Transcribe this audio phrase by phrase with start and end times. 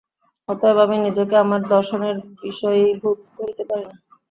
[0.49, 2.15] অতএব আমি নিজেকে আমার দর্শনের
[2.41, 3.95] বিষয়ীভূত করিতে পারি না।